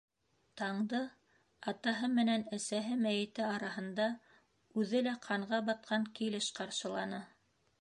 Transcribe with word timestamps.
Таңды 0.59 0.99
атаһы 1.71 2.09
менән 2.13 2.45
әсәһе 2.57 2.97
мәйете 3.03 3.43
араһында 3.49 4.07
үҙе 4.85 5.03
лә 5.09 5.15
ҡанға 5.27 5.61
батҡан 5.69 6.09
килеш 6.21 6.49
ҡаршыланы. 6.61 7.25